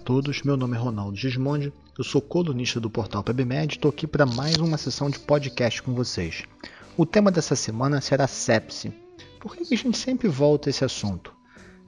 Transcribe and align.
todos, 0.00 0.42
meu 0.42 0.56
nome 0.56 0.76
é 0.76 0.80
Ronaldo 0.80 1.16
Gismondi, 1.16 1.72
eu 1.96 2.02
sou 2.02 2.22
colunista 2.22 2.80
do 2.80 2.88
portal 2.88 3.22
PebMed 3.22 3.74
e 3.74 3.76
estou 3.76 3.90
aqui 3.90 4.06
para 4.06 4.24
mais 4.24 4.56
uma 4.56 4.78
sessão 4.78 5.10
de 5.10 5.18
podcast 5.18 5.82
com 5.82 5.94
vocês. 5.94 6.44
O 6.96 7.04
tema 7.04 7.30
dessa 7.30 7.54
semana 7.54 8.00
será 8.00 8.26
sepse. 8.26 8.92
Por 9.38 9.54
que 9.54 9.74
a 9.74 9.76
gente 9.76 9.98
sempre 9.98 10.26
volta 10.26 10.68
a 10.68 10.70
esse 10.70 10.84
assunto? 10.84 11.34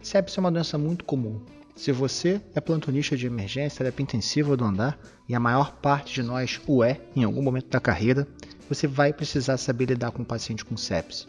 Sepse 0.02 0.38
é 0.38 0.40
uma 0.40 0.52
doença 0.52 0.76
muito 0.76 1.06
comum. 1.06 1.40
Se 1.74 1.90
você 1.90 2.40
é 2.54 2.60
plantonista 2.60 3.16
de 3.16 3.26
emergência, 3.26 3.78
terapia 3.78 4.04
intensiva 4.04 4.56
do 4.56 4.64
andar, 4.64 4.98
e 5.26 5.34
a 5.34 5.40
maior 5.40 5.72
parte 5.76 6.14
de 6.14 6.22
nós 6.22 6.60
o 6.66 6.84
é 6.84 7.00
em 7.16 7.24
algum 7.24 7.42
momento 7.42 7.70
da 7.70 7.80
carreira, 7.80 8.28
você 8.68 8.86
vai 8.86 9.12
precisar 9.12 9.56
saber 9.56 9.86
lidar 9.86 10.10
com 10.10 10.22
um 10.22 10.26
paciente 10.26 10.64
com 10.64 10.76
sepse. 10.76 11.26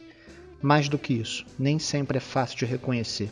Mais 0.61 0.89
do 0.89 0.99
que 0.99 1.13
isso, 1.13 1.45
nem 1.57 1.79
sempre 1.79 2.17
é 2.17 2.21
fácil 2.21 2.57
de 2.57 2.65
reconhecer 2.65 3.31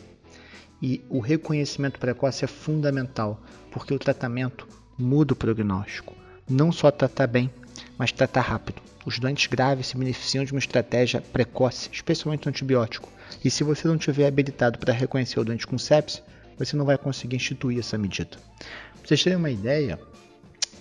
e 0.82 1.04
o 1.08 1.20
reconhecimento 1.20 2.00
precoce 2.00 2.44
é 2.44 2.48
fundamental, 2.48 3.40
porque 3.70 3.94
o 3.94 3.98
tratamento 3.98 4.66
muda 4.98 5.32
o 5.32 5.36
prognóstico. 5.36 6.14
Não 6.50 6.72
só 6.72 6.90
tratar 6.90 7.28
bem, 7.28 7.48
mas 7.96 8.10
tratar 8.10 8.40
rápido. 8.40 8.82
Os 9.06 9.18
doentes 9.18 9.46
graves 9.46 9.86
se 9.86 9.96
beneficiam 9.96 10.44
de 10.44 10.52
uma 10.52 10.58
estratégia 10.58 11.20
precoce, 11.20 11.88
especialmente 11.92 12.48
antibiótico. 12.48 13.08
E 13.44 13.50
se 13.50 13.62
você 13.62 13.86
não 13.86 13.96
tiver 13.96 14.26
habilitado 14.26 14.78
para 14.78 14.92
reconhecer 14.92 15.38
o 15.38 15.44
doente 15.44 15.66
com 15.66 15.78
sepsis, 15.78 16.22
você 16.58 16.76
não 16.76 16.84
vai 16.84 16.98
conseguir 16.98 17.36
instituir 17.36 17.78
essa 17.78 17.96
medida. 17.96 18.36
Para 18.58 19.06
vocês 19.06 19.22
terem 19.22 19.38
uma 19.38 19.50
ideia, 19.50 19.98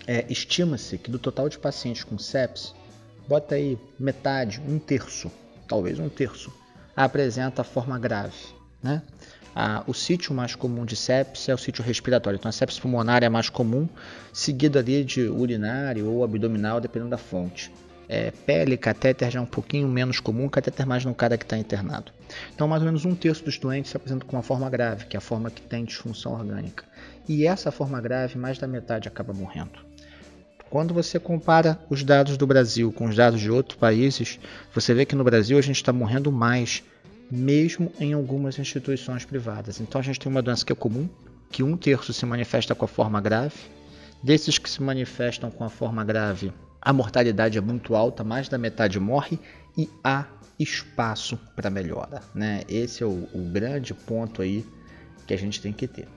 é, 0.08 0.26
estima-se 0.30 0.98
que 0.98 1.12
do 1.12 1.20
total 1.20 1.48
de 1.48 1.60
pacientes 1.60 2.04
com 2.04 2.18
sepsis, 2.18 2.74
bota 3.28 3.56
aí 3.56 3.78
metade, 4.00 4.60
um 4.68 4.78
terço, 4.78 5.32
talvez 5.68 6.00
um 6.00 6.10
terço, 6.10 6.52
apresenta 6.96 7.64
forma 7.64 7.98
grave. 7.98 8.36
Né? 8.84 9.02
O 9.86 9.94
sítio 9.94 10.34
mais 10.34 10.56
comum 10.56 10.86
de 10.86 10.96
sepsis 10.96 11.50
é 11.50 11.54
o 11.54 11.58
sítio 11.58 11.84
respiratório. 11.84 12.38
Então, 12.38 12.50
a 12.50 12.52
sepsis 12.52 12.80
pulmonar 12.80 13.24
é 13.24 13.30
mais 13.30 13.50
comum, 13.50 13.88
seguido 14.32 14.80
ali 14.80 15.04
de 15.04 15.28
urinário 15.28 16.08
ou 16.10 16.24
abdominal, 16.24 16.80
dependendo 16.80 17.12
da 17.12 17.18
fonte. 17.18 17.72
É, 18.08 18.32
pele, 18.32 18.76
catéter 18.76 19.32
já 19.32 19.40
é 19.40 19.42
um 19.42 19.46
pouquinho 19.46 19.88
menos 19.88 20.20
comum, 20.20 20.50
catéter 20.50 20.86
mais 20.86 21.06
no 21.06 21.16
cara 21.16 21.38
que 21.38 21.46
está 21.46 21.58
internado. 21.58 22.12
Então, 22.54 22.68
mais 22.68 22.82
ou 22.82 22.86
menos 22.86 23.06
um 23.06 23.16
terço 23.16 23.44
dos 23.44 23.58
doentes 23.58 23.92
se 23.92 23.98
apresentam 23.98 24.28
com 24.28 24.36
uma 24.36 24.44
forma 24.44 24.70
grave, 24.70 25.06
que 25.06 25.16
é 25.16 25.20
a 25.20 25.22
forma 25.22 25.50
que 25.50 25.62
tem 25.62 25.86
disfunção 25.86 26.34
orgânica. 26.34 26.84
E 27.28 27.48
essa 27.48 27.72
forma 27.72 28.02
grave, 28.02 28.38
mais 28.38 28.58
da 28.58 28.68
metade 28.68 29.08
acaba 29.08 29.34
morrendo. 29.34 29.80
Quando 30.70 30.94
você 30.94 31.20
compara 31.20 31.80
os 31.90 32.04
dados 32.04 32.38
do 32.38 32.48
Brasil 32.48 32.92
com 32.94 33.06
os 33.06 33.16
dados 33.16 33.42
de 33.42 33.52
outros 33.52 33.78
países, 33.78 34.40
você 34.74 34.94
vê 34.94 35.06
que 35.06 35.16
no 35.16 35.24
Brasil 35.24 35.58
a 35.58 35.62
gente 35.62 35.76
está 35.76 35.92
morrendo 35.92 36.32
mais 36.32 36.84
mesmo 37.32 37.92
em 38.00 38.14
algumas 38.14 38.60
instituições 38.60 39.24
privadas. 39.24 39.80
Então 39.80 40.02
a 40.02 40.04
gente 40.04 40.20
tem 40.20 40.30
uma 40.30 40.42
doença 40.42 40.66
que 40.66 40.74
é 40.74 40.76
comum, 40.76 41.08
que 41.50 41.64
um 41.64 41.78
terço 41.78 42.12
se 42.14 42.26
manifesta 42.26 42.76
com 42.76 42.86
a 42.86 42.88
forma 42.88 43.22
grave. 43.22 43.56
Desses 44.22 44.58
que 44.58 44.70
se 44.70 44.82
manifestam 44.84 45.50
com 45.50 45.64
a 45.64 45.70
forma 45.70 46.04
grave, 46.04 46.54
a 46.82 46.94
mortalidade 46.94 47.58
é 47.58 47.62
muito 47.62 47.96
alta, 47.96 48.24
mais 48.24 48.50
da 48.50 48.58
metade 48.58 49.00
morre 49.00 49.40
e 49.78 49.90
há 50.04 50.26
espaço 50.60 51.40
para 51.56 51.70
melhora. 51.70 52.22
Né? 52.36 52.64
Esse 52.70 53.02
é 53.02 53.06
o, 53.06 53.28
o 53.34 53.50
grande 53.52 53.94
ponto 53.94 54.42
aí 54.42 54.66
que 55.26 55.34
a 55.34 55.38
gente 55.38 55.62
tem 55.62 55.72
que 55.72 55.88
ter. 55.88 56.08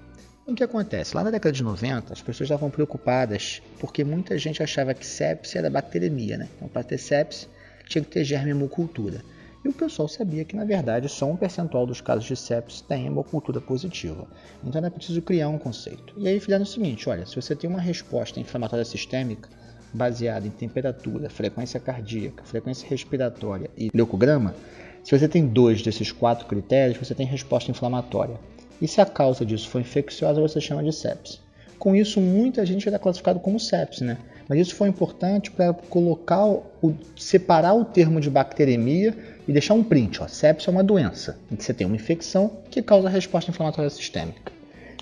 O 0.47 0.55
que 0.55 0.63
acontece? 0.63 1.17
Lá 1.17 1.25
na 1.25 1.31
década 1.31 1.53
de 1.53 1.63
90, 1.63 2.13
as 2.13 2.21
pessoas 2.21 2.51
estavam 2.51 2.69
preocupadas 2.69 3.63
porque 3.81 4.05
muita 4.05 4.37
gente 4.37 4.63
achava 4.63 4.93
que 4.93 5.07
sepsis 5.07 5.57
era 5.57 5.71
bacteremia. 5.71 6.37
Né? 6.37 6.49
Então, 6.57 6.69
para 6.69 6.83
ter 6.83 6.99
sepsis, 6.99 7.49
tinha 7.89 8.05
que 8.05 8.11
ter 8.11 8.25
germe 8.25 8.51
hemocultura. 8.51 9.23
E 9.65 9.69
o 9.69 9.73
pessoal 9.73 10.07
sabia 10.07 10.45
que, 10.45 10.55
na 10.55 10.65
verdade, 10.65 11.09
só 11.09 11.25
um 11.25 11.37
percentual 11.37 11.87
dos 11.87 12.03
casos 12.03 12.25
de 12.25 12.37
sepsis 12.37 12.83
tem 12.83 13.07
hemocultura 13.07 13.63
positiva. 13.63 14.27
Então 14.63 14.79
era 14.79 14.91
preciso 14.91 15.23
criar 15.23 15.49
um 15.49 15.59
conceito. 15.59 16.13
E 16.19 16.29
aí 16.29 16.39
fizeram 16.39 16.65
o 16.65 16.67
seguinte: 16.67 17.09
olha, 17.09 17.25
se 17.25 17.35
você 17.35 17.57
tem 17.57 17.71
uma 17.71 17.81
resposta 17.81 18.39
inflamatória 18.39 18.85
sistêmica 18.85 19.49
baseada 19.93 20.47
em 20.47 20.51
temperatura, 20.51 21.31
frequência 21.31 21.81
cardíaca, 21.81 22.45
frequência 22.45 22.87
respiratória 22.87 23.71
e 23.79 23.91
leucograma, 23.95 24.55
se 25.03 25.17
você 25.19 25.27
tem 25.27 25.47
dois 25.47 25.81
desses 25.81 26.13
quatro 26.13 26.47
critérios, 26.47 26.99
você 26.99 27.15
tem 27.15 27.27
resposta 27.27 27.71
inflamatória. 27.71 28.39
E 28.83 28.87
se 28.87 29.01
a 29.01 29.07
causa 29.07 29.47
disso 29.47 29.69
for 29.71 29.81
infecciosa, 29.81 30.43
você 30.43 30.61
chama 30.61 30.83
de 30.83 30.93
sepsis. 30.93 31.41
Com 31.79 31.97
isso, 31.97 32.21
muita 32.21 32.67
gente 32.67 32.87
era 32.89 32.99
classificado 32.99 33.41
como 33.41 33.59
sepsis, 33.59 34.03
né? 34.03 34.19
Mas 34.49 34.59
isso 34.59 34.75
foi 34.75 34.89
importante 34.89 35.51
para 35.51 35.73
colocar, 35.73 36.47
o, 36.47 36.95
separar 37.17 37.75
o 37.75 37.85
termo 37.85 38.21
de 38.21 38.29
bacteremia 38.29 39.17
e 39.47 39.53
deixar 39.53 39.75
um 39.75 39.83
print. 39.83 40.23
Ó. 40.23 40.29
Sepsis 40.29 40.69
é 40.69 40.71
uma 40.71 40.85
doença 40.85 41.39
em 41.51 41.57
que 41.57 41.65
você 41.65 41.75
tem 41.75 41.87
uma 41.87 41.97
infecção 41.97 42.59
que 42.71 42.83
causa 42.83 43.09
resposta 43.09 43.51
inflamatória 43.51 43.91
sistêmica. 43.91 44.53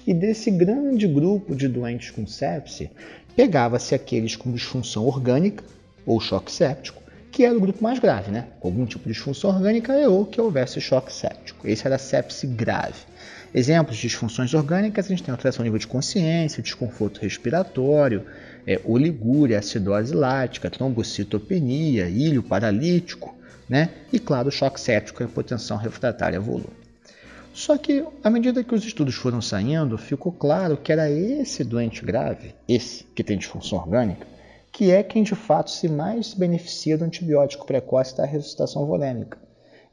E 0.06 0.12
desse 0.12 0.50
grande 0.50 1.06
grupo 1.06 1.54
de 1.54 1.68
doentes 1.68 2.10
com 2.10 2.26
sepse, 2.26 2.90
pegava-se 3.36 3.94
aqueles 3.94 4.34
com 4.36 4.52
disfunção 4.52 5.06
orgânica 5.06 5.64
ou 6.04 6.20
choque 6.20 6.50
séptico, 6.50 7.01
que 7.32 7.44
era 7.44 7.56
o 7.56 7.60
grupo 7.60 7.82
mais 7.82 7.98
grave, 7.98 8.30
né? 8.30 8.48
Algum 8.62 8.84
tipo 8.84 9.04
de 9.08 9.14
disfunção 9.14 9.48
orgânica 9.48 9.94
ou 10.08 10.26
que 10.26 10.38
houvesse 10.38 10.78
choque 10.82 11.10
séptico. 11.10 11.66
Esse 11.66 11.86
era 11.86 11.96
sepse 11.96 12.46
grave. 12.46 13.00
Exemplos 13.54 13.96
de 13.96 14.02
disfunções 14.02 14.52
orgânicas, 14.52 15.06
a 15.06 15.08
gente 15.08 15.22
tem 15.22 15.32
alteração 15.32 15.62
do 15.62 15.64
nível 15.64 15.78
de 15.78 15.86
consciência, 15.86 16.62
desconforto 16.62 17.20
respiratório, 17.20 18.24
é, 18.66 18.80
oligúria, 18.84 19.58
acidose 19.58 20.14
lática, 20.14 20.70
trombocitopenia, 20.70 22.08
ilho 22.08 22.42
paralítico, 22.42 23.34
né? 23.68 23.88
E 24.12 24.18
claro, 24.18 24.50
choque 24.50 24.80
séptico 24.80 25.22
e 25.22 25.26
hipotensão 25.26 25.78
refratária 25.78 26.38
volume. 26.38 26.82
Só 27.54 27.76
que, 27.76 28.04
à 28.22 28.30
medida 28.30 28.64
que 28.64 28.74
os 28.74 28.84
estudos 28.84 29.14
foram 29.14 29.42
saindo, 29.42 29.98
ficou 29.98 30.32
claro 30.32 30.76
que 30.76 30.92
era 30.92 31.10
esse 31.10 31.64
doente 31.64 32.04
grave, 32.04 32.54
esse 32.68 33.04
que 33.14 33.24
tem 33.24 33.36
disfunção 33.36 33.78
orgânica, 33.78 34.26
que 34.72 34.90
é 34.90 35.02
quem 35.02 35.22
de 35.22 35.34
fato 35.34 35.70
se 35.70 35.86
mais 35.86 36.32
beneficia 36.32 36.96
do 36.96 37.04
antibiótico 37.04 37.66
precoce 37.66 38.16
da 38.16 38.24
ressuscitação 38.24 38.86
volêmica. 38.86 39.38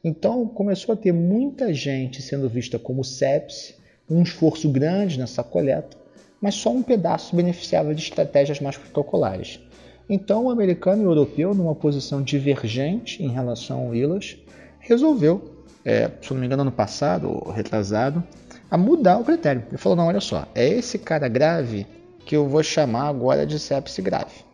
Então, 0.02 0.46
começou 0.48 0.94
a 0.94 0.96
ter 0.96 1.12
muita 1.12 1.74
gente 1.74 2.22
sendo 2.22 2.48
vista 2.48 2.78
como 2.78 3.04
sepse, 3.04 3.74
um 4.08 4.22
esforço 4.22 4.70
grande 4.70 5.18
nessa 5.18 5.44
coleta, 5.44 5.98
mas 6.40 6.54
só 6.54 6.70
um 6.70 6.82
pedaço 6.82 7.36
beneficiava 7.36 7.94
de 7.94 8.02
estratégias 8.02 8.58
mais 8.58 8.78
protocolares. 8.78 9.60
Então, 10.08 10.46
o 10.46 10.50
americano 10.50 11.02
e 11.02 11.06
o 11.06 11.10
europeu, 11.10 11.54
numa 11.54 11.74
posição 11.74 12.22
divergente 12.22 13.22
em 13.22 13.28
relação 13.28 13.86
ao 13.86 13.94
ILAS, 13.94 14.38
resolveu, 14.80 15.64
é, 15.84 16.10
se 16.22 16.32
não 16.32 16.40
me 16.40 16.46
engano, 16.46 16.62
ano 16.62 16.72
passado 16.72 17.30
ou 17.30 17.52
retrasado, 17.52 18.24
a 18.70 18.78
mudar 18.78 19.18
o 19.18 19.24
critério. 19.24 19.62
Ele 19.68 19.76
falou: 19.76 19.94
não, 19.94 20.06
olha 20.06 20.20
só, 20.20 20.48
é 20.54 20.66
esse 20.66 20.98
cara 20.98 21.28
grave 21.28 21.86
que 22.24 22.34
eu 22.34 22.48
vou 22.48 22.62
chamar 22.62 23.08
agora 23.08 23.46
de 23.46 23.58
sepse 23.58 24.00
grave. 24.00 24.49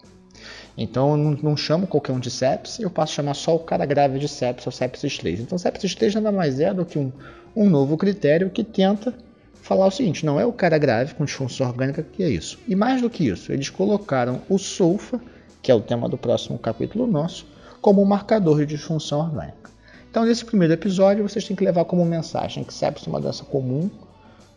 Então 0.77 1.13
eu 1.13 1.17
não, 1.17 1.31
não, 1.43 1.57
chamo 1.57 1.87
qualquer 1.87 2.13
um 2.13 2.21
de 2.21 2.31
sepse, 2.31 2.83
eu 2.83 2.91
passo 2.91 3.13
a 3.13 3.17
chamar 3.17 3.35
só 3.35 3.55
o 3.57 3.61
cara 3.61 3.87
grave 3.87 4.19
de 4.19 4.29
sepse 4.29 4.69
ou 4.69 4.73
sepsis 4.73 5.17
3. 5.19 5.41
Então 5.41 5.57
sepsis 5.57 5.95
3 5.95 6.17
nada 6.17 6.31
mais 6.31 6.61
é 6.61 6.75
do 6.75 6.85
que 6.85 6.99
um, 6.99 7.11
um 7.55 7.69
novo 7.69 7.97
critério 7.97 8.51
que 8.51 8.63
tenta 8.63 9.15
falar 9.63 9.87
o 9.87 9.91
seguinte: 9.91 10.27
não 10.27 10.39
é 10.39 10.45
o 10.45 10.53
cara 10.53 10.77
grave 10.77 11.15
com 11.15 11.25
disfunção 11.25 11.67
orgânica 11.67 12.03
que 12.03 12.23
é 12.23 12.29
isso. 12.29 12.59
E 12.69 12.77
mais 12.77 13.01
do 13.01 13.09
que 13.09 13.27
isso, 13.29 13.53
eles 13.53 13.71
colocaram 13.71 14.43
o 14.49 14.59
sulfa 14.59 15.21
que 15.67 15.73
é 15.73 15.75
o 15.75 15.81
tema 15.81 16.09
do 16.09 16.17
próximo 16.17 16.57
capítulo 16.57 17.09
nosso, 17.09 17.45
como 17.81 18.01
um 18.01 18.05
marcador 18.05 18.59
de 18.59 18.67
disfunção 18.67 19.19
orgânica. 19.19 19.69
Então, 20.09 20.25
nesse 20.25 20.45
primeiro 20.45 20.73
episódio, 20.73 21.29
vocês 21.29 21.45
têm 21.45 21.57
que 21.57 21.65
levar 21.65 21.85
como 21.87 22.05
mensagem 22.05 22.63
que 22.63 22.73
sepsis 22.73 23.05
é 23.05 23.11
uma 23.11 23.21
doença 23.21 23.45
comum, 23.45 23.91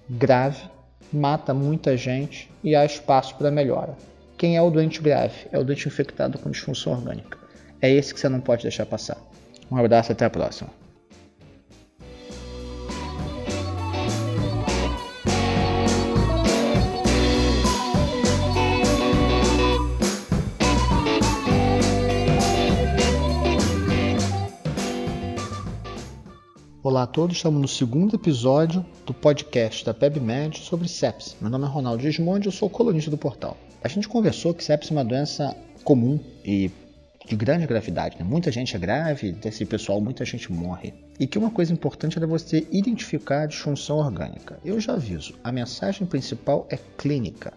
grave, 0.08 0.62
mata 1.12 1.52
muita 1.52 1.98
gente 1.98 2.48
e 2.64 2.76
há 2.76 2.86
espaço 2.86 3.34
para 3.38 3.50
melhora. 3.50 3.98
Quem 4.40 4.56
é 4.56 4.62
o 4.62 4.70
doente 4.70 5.02
grave? 5.02 5.36
É 5.52 5.60
o 5.60 5.66
doente 5.66 5.86
infectado 5.86 6.40
com 6.40 6.50
disfunção 6.50 6.94
orgânica. 6.94 7.38
É 7.82 7.92
esse 7.92 8.14
que 8.14 8.20
você 8.22 8.30
não 8.30 8.40
pode 8.40 8.64
deixar 8.64 8.86
passar. 8.86 9.18
Um 9.70 9.76
abraço 9.76 10.14
até 10.14 10.24
a 10.24 10.30
próxima. 10.30 10.70
Todos, 27.12 27.38
estamos 27.38 27.60
no 27.60 27.68
segundo 27.68 28.16
episódio 28.16 28.86
do 29.06 29.14
podcast 29.14 29.84
da 29.84 29.94
PebMed 29.94 30.60
sobre 30.60 30.88
sepsis. 30.88 31.36
Meu 31.42 31.50
nome 31.50 31.66
é 31.66 31.68
Ronaldo 31.68 32.04
Gismondi, 32.04 32.46
eu 32.46 32.52
sou 32.52 32.70
colunista 32.70 33.10
do 33.10 33.18
portal. 33.18 33.58
A 33.84 33.88
gente 33.88 34.08
conversou 34.08 34.54
que 34.54 34.64
sepsis 34.64 34.92
é 34.92 34.94
uma 34.94 35.04
doença 35.04 35.56
comum 35.84 36.20
e 36.46 36.70
de 37.26 37.36
grande 37.36 37.66
gravidade. 37.66 38.16
Né? 38.20 38.24
Muita 38.24 38.52
gente 38.52 38.76
é 38.76 38.80
grave, 38.80 39.32
desse 39.32 39.66
pessoal 39.66 40.00
muita 40.00 40.24
gente 40.24 40.52
morre. 40.52 40.94
E 41.20 41.26
que 41.26 41.38
uma 41.38 41.50
coisa 41.50 41.74
importante 41.74 42.22
é 42.22 42.26
você 42.28 42.68
identificar 42.72 43.42
a 43.42 43.48
disfunção 43.48 43.98
orgânica. 43.98 44.60
Eu 44.64 44.80
já 44.80 44.94
aviso, 44.94 45.34
a 45.44 45.52
mensagem 45.52 46.06
principal 46.06 46.68
é 46.70 46.78
clínica. 46.96 47.54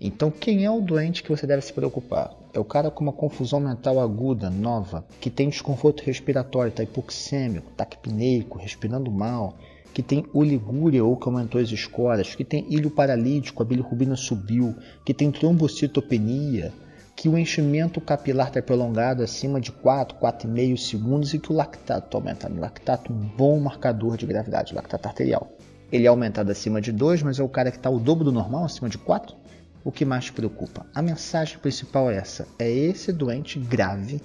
Então, 0.00 0.32
quem 0.32 0.64
é 0.64 0.70
o 0.70 0.80
doente 0.80 1.22
que 1.22 1.28
você 1.28 1.46
deve 1.46 1.62
se 1.62 1.72
preocupar? 1.72 2.39
É 2.52 2.58
o 2.58 2.64
cara 2.64 2.90
com 2.90 3.04
uma 3.04 3.12
confusão 3.12 3.60
mental 3.60 4.00
aguda, 4.00 4.50
nova, 4.50 5.04
que 5.20 5.30
tem 5.30 5.48
desconforto 5.48 6.02
respiratório, 6.02 6.70
está 6.70 6.82
hipoxêmico, 6.82 7.70
taquipneico, 7.76 8.58
respirando 8.58 9.08
mal, 9.08 9.54
que 9.94 10.02
tem 10.02 10.26
oligúria 10.32 11.04
ou 11.04 11.16
que 11.16 11.28
aumentou 11.28 11.60
as 11.60 11.70
escoras, 11.70 12.34
que 12.34 12.44
tem 12.44 12.66
ilho 12.68 12.90
paralítico, 12.90 13.62
a 13.62 13.66
bilirrubina 13.66 14.16
subiu, 14.16 14.74
que 15.04 15.14
tem 15.14 15.30
trombocitopenia, 15.30 16.72
que 17.14 17.28
o 17.28 17.38
enchimento 17.38 18.00
capilar 18.00 18.48
está 18.48 18.60
prolongado 18.60 19.22
acima 19.22 19.60
de 19.60 19.70
4, 19.70 20.18
4,5 20.18 20.76
segundos 20.76 21.34
e 21.34 21.38
que 21.38 21.52
o 21.52 21.54
lactato 21.54 22.06
está 22.06 22.18
aumentando. 22.18 22.56
O 22.56 22.60
lactato, 22.60 23.12
um 23.12 23.16
bom 23.16 23.60
marcador 23.60 24.16
de 24.16 24.26
gravidade, 24.26 24.74
lactato 24.74 25.06
arterial. 25.06 25.52
Ele 25.92 26.06
é 26.06 26.08
aumentado 26.08 26.50
acima 26.50 26.80
de 26.80 26.90
2, 26.90 27.22
mas 27.22 27.38
é 27.38 27.42
o 27.42 27.48
cara 27.48 27.70
que 27.70 27.76
está 27.76 27.90
o 27.90 27.98
dobro 27.98 28.24
do 28.24 28.32
normal, 28.32 28.64
acima 28.64 28.88
de 28.88 28.96
4. 28.98 29.36
O 29.82 29.90
que 29.90 30.04
mais 30.04 30.30
preocupa? 30.30 30.86
A 30.94 31.00
mensagem 31.00 31.58
principal 31.58 32.10
é 32.10 32.16
essa: 32.16 32.46
é 32.58 32.70
esse 32.70 33.12
doente 33.12 33.58
grave 33.58 34.20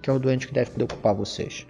que 0.00 0.10
é 0.10 0.12
o 0.12 0.18
doente 0.18 0.46
que 0.46 0.54
deve 0.54 0.70
preocupar 0.70 1.14
vocês. 1.14 1.66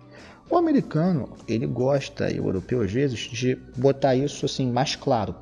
O 0.51 0.57
americano, 0.57 1.37
ele 1.47 1.67
gosta, 1.67 2.31
e 2.31 2.41
o 2.41 2.47
europeu 2.47 2.81
às 2.81 2.91
vezes, 2.91 3.19
de 3.21 3.55
botar 3.77 4.15
isso 4.15 4.47
assim 4.47 4.71
mais 4.71 4.97
claro. 4.97 5.35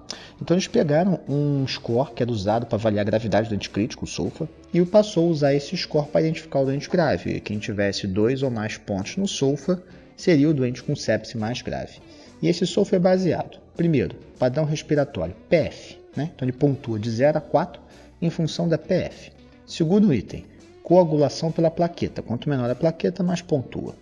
Então 0.42 0.54
eles 0.54 0.66
pegaram 0.66 1.20
um 1.28 1.64
score 1.66 2.10
que 2.12 2.22
era 2.22 2.32
usado 2.32 2.66
para 2.66 2.76
avaliar 2.76 3.02
a 3.02 3.10
gravidade 3.10 3.48
do 3.48 3.50
doente 3.50 3.70
crítico, 3.70 4.04
o 4.04 4.08
SOFA, 4.08 4.48
e 4.74 4.84
passou 4.84 5.28
a 5.28 5.30
usar 5.30 5.54
esse 5.54 5.76
score 5.76 6.08
para 6.08 6.22
identificar 6.22 6.60
o 6.60 6.64
doente 6.64 6.90
grave. 6.90 7.40
Quem 7.40 7.58
tivesse 7.58 8.06
dois 8.06 8.42
ou 8.42 8.50
mais 8.50 8.76
pontos 8.76 9.16
no 9.16 9.28
SOFA 9.28 9.80
seria 10.16 10.50
o 10.50 10.54
doente 10.54 10.82
com 10.82 10.96
sepse 10.96 11.38
mais 11.38 11.62
grave. 11.62 12.00
E 12.42 12.48
esse 12.48 12.66
SOFA 12.66 12.96
é 12.96 12.98
baseado, 12.98 13.58
primeiro, 13.76 14.16
padrão 14.38 14.64
respiratório, 14.64 15.34
PF, 15.48 15.98
né? 16.16 16.30
então 16.34 16.46
ele 16.46 16.56
pontua 16.56 16.98
de 16.98 17.10
0 17.10 17.38
a 17.38 17.40
4 17.40 17.80
em 18.20 18.30
função 18.30 18.68
da 18.68 18.78
PF. 18.78 19.30
Segundo 19.66 20.12
item, 20.14 20.44
coagulação 20.82 21.52
pela 21.52 21.70
plaqueta. 21.70 22.22
Quanto 22.22 22.48
menor 22.48 22.70
a 22.70 22.74
plaqueta, 22.74 23.22
mais 23.22 23.42
pontua. 23.42 23.94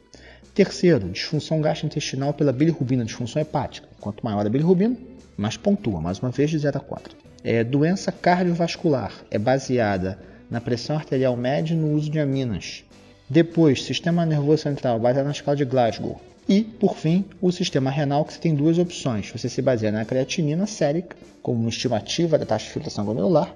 Terceiro, 0.55 1.09
disfunção 1.09 1.61
gastrointestinal 1.61 2.33
pela 2.33 2.53
bilirrubina, 2.53 3.05
disfunção 3.05 3.43
hepática. 3.43 3.89
Quanto 4.01 4.25
maior 4.25 4.47
a 4.47 4.49
bilirrubina, 4.49 4.97
mais 5.37 5.57
pontua, 5.57 6.01
mais 6.01 6.21
uma 6.21 6.31
vez 6.31 6.51
de 6.51 6.59
0 6.59 6.79
a 6.79 6.81
4. 6.81 7.17
É, 7.43 7.65
doença 7.65 8.13
cardiovascular 8.13 9.13
é 9.31 9.39
baseada 9.39 10.19
na 10.51 10.61
pressão 10.61 10.97
arterial 10.97 11.37
média 11.37 11.75
e 11.75 11.77
no 11.77 11.93
uso 11.93 12.11
de 12.11 12.21
aminas. 12.21 12.85
Depois, 13.29 13.83
sistema 13.83 14.25
nervoso 14.25 14.63
central, 14.63 15.01
baseado 15.01 15.27
na 15.27 15.33
escala 15.33 15.57
de 15.57 15.65
Glasgow. 15.65 16.21
E, 16.49 16.63
por 16.63 16.97
fim, 16.97 17.25
o 17.41 17.51
sistema 17.51 17.91
renal, 17.91 18.25
que 18.25 18.35
você 18.35 18.39
tem 18.39 18.55
duas 18.55 18.79
opções. 18.79 19.31
Você 19.31 19.49
se 19.49 19.63
baseia 19.63 19.91
na 19.91 20.05
creatinina 20.05 20.67
sérica, 20.67 21.17
como 21.43 21.69
estimativa 21.69 22.39
da 22.39 22.45
taxa 22.45 22.67
de 22.67 22.73
filtração 22.73 23.05
glomerular, 23.05 23.55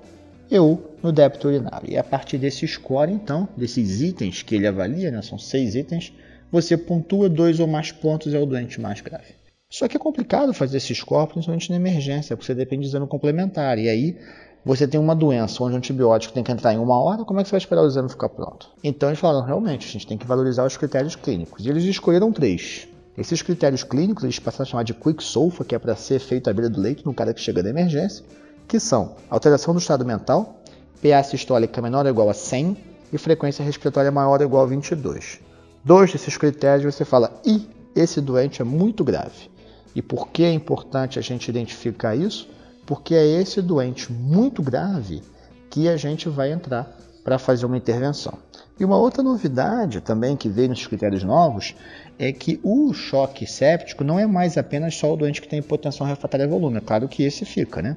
ou 0.50 0.96
no 1.02 1.12
débito 1.12 1.49
urinário. 1.49 1.90
E 1.90 1.99
a 1.99 2.05
partir 2.05 2.38
desse 2.38 2.67
score, 2.67 3.12
então, 3.12 3.46
desses 3.56 4.00
itens 4.00 4.43
que 4.43 4.55
ele 4.55 4.67
avalia, 4.67 5.11
né, 5.11 5.20
são 5.20 5.38
seis 5.38 5.75
itens, 5.75 6.12
você 6.50 6.76
pontua 6.79 7.29
dois 7.29 7.61
ou 7.61 7.67
mais 7.67 7.93
pontos 7.93 8.32
é 8.32 8.38
o 8.38 8.46
doente 8.46 8.81
mais 8.81 9.02
grave. 9.02 9.37
Só 9.70 9.87
que 9.87 9.99
é 9.99 10.00
complicado 10.00 10.55
fazer 10.55 10.79
esses 10.79 11.02
corpos, 11.02 11.34
principalmente 11.34 11.69
na 11.69 11.76
emergência, 11.76 12.34
porque 12.34 12.46
você 12.46 12.55
depende 12.55 12.82
de 12.82 12.88
exame 12.88 13.06
complementar. 13.06 13.79
E 13.79 13.87
aí 13.87 14.17
você 14.64 14.87
tem 14.87 15.00
uma 15.00 15.14
doença 15.14 15.62
onde 15.62 15.75
o 15.75 15.78
antibiótico 15.78 16.34
tem 16.34 16.43
que 16.43 16.52
entrar 16.52 16.75
em 16.75 16.78
uma 16.78 17.00
hora, 17.00 17.25
como 17.25 17.40
é 17.40 17.43
que 17.43 17.49
você 17.49 17.52
vai 17.52 17.58
esperar 17.58 17.82
o 17.82 17.87
exame 17.87 18.08
ficar 18.08 18.28
pronto? 18.28 18.70
Então 18.82 19.08
eles 19.08 19.19
falaram, 19.19 19.44
realmente, 19.44 19.87
a 19.87 19.90
gente 19.90 20.06
tem 20.06 20.19
que 20.19 20.26
valorizar 20.26 20.64
os 20.64 20.76
critérios 20.76 21.16
clínicos. 21.16 21.64
E 21.64 21.69
eles 21.69 21.84
escolheram 21.84 22.32
três. 22.32 22.88
Esses 23.16 23.43
critérios 23.43 23.82
clínicos 23.82 24.25
eles 24.25 24.38
passaram 24.38 24.62
a 24.62 24.66
chamar 24.70 24.82
de 24.82 24.94
quick 24.94 25.22
sulfa, 25.22 25.64
que 25.64 25.75
é 25.75 25.78
para 25.78 25.96
ser 25.96 26.19
feito 26.19 26.49
à 26.49 26.52
beira 26.52 26.70
do 26.70 26.81
leito 26.81 27.05
no 27.05 27.14
cara 27.14 27.34
que 27.34 27.40
chega 27.40 27.62
da 27.62 27.70
emergência, 27.70 28.25
que 28.66 28.78
são 28.78 29.16
alteração 29.31 29.75
do 29.75 29.81
estado 29.81 30.05
mental, 30.05 30.60
PA 31.02 31.22
sistólica 31.22 31.81
menor 31.81 32.05
ou 32.05 32.10
igual 32.10 32.28
a 32.28 32.34
100 32.34 32.76
e 33.12 33.19
frequência 33.19 33.64
respiratória 33.64 34.10
maior 34.10 34.40
ou 34.40 34.46
igual 34.46 34.64
a 34.64 34.66
22 34.66 35.49
dois 35.88 36.12
desses 36.12 36.37
critérios, 36.37 36.94
você 36.94 37.05
fala: 37.05 37.40
e 37.44 37.66
esse 37.96 38.20
doente 38.20 38.60
é 38.60 38.64
muito 38.64 39.02
grave. 39.02 39.50
E 39.94 40.02
por 40.02 40.28
que 40.28 40.44
é 40.44 40.52
importante 40.52 41.19
a 41.19 41.22
gente 41.22 41.49
identificar 41.49 42.14
isso? 42.14 42.49
Porque 42.88 43.14
é 43.14 43.26
esse 43.26 43.61
doente 43.61 44.11
muito 44.11 44.62
grave 44.62 45.20
que 45.69 45.90
a 45.90 45.99
gente 45.99 46.26
vai 46.26 46.50
entrar 46.50 46.90
para 47.23 47.38
fazer 47.38 47.67
uma 47.67 47.76
intervenção. 47.76 48.32
E 48.81 48.85
uma 48.85 48.96
outra 48.96 49.23
novidade 49.23 50.00
também 50.00 50.35
que 50.35 50.49
veio 50.49 50.70
nos 50.70 50.87
critérios 50.87 51.23
novos 51.23 51.75
é 52.19 52.32
que 52.32 52.58
o 52.62 52.90
choque 52.94 53.46
séptico 53.46 54.02
não 54.02 54.19
é 54.19 54.26
mais 54.26 54.56
apenas 54.56 54.94
só 54.94 55.12
o 55.12 55.19
doente 55.19 55.43
que 55.43 55.49
tem 55.49 55.58
hipotensão 55.58 56.06
refratária 56.06 56.46
a 56.46 56.49
volume, 56.49 56.79
é 56.79 56.81
claro 56.81 57.06
que 57.08 57.25
esse 57.25 57.44
fica, 57.44 57.82
né? 57.82 57.94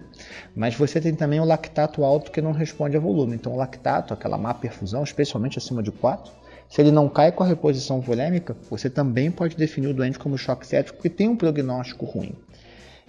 Mas 0.54 0.76
você 0.76 1.00
tem 1.00 1.16
também 1.16 1.40
o 1.40 1.46
lactato 1.46 2.04
alto 2.04 2.30
que 2.30 2.42
não 2.42 2.52
responde 2.52 2.98
a 2.98 3.00
volume. 3.00 3.36
Então, 3.36 3.54
o 3.54 3.58
lactato, 3.58 4.14
aquela 4.14 4.38
má 4.38 4.54
perfusão, 4.54 5.06
especialmente 5.06 5.58
acima 5.58 5.82
de 5.82 5.94
4, 5.94 6.34
se 6.68 6.82
ele 6.82 6.92
não 6.92 7.08
cai 7.08 7.32
com 7.32 7.44
a 7.44 7.48
reposição 7.48 8.02
volêmica, 8.02 8.58
você 8.70 8.90
também 8.90 9.32
pode 9.32 9.56
definir 9.56 9.88
o 9.88 9.94
doente 9.94 10.20
como 10.20 10.38
choque 10.38 10.68
séptico 10.68 11.02
que 11.02 11.10
tem 11.10 11.30
um 11.30 11.38
prognóstico 11.38 12.06
ruim. 12.06 12.36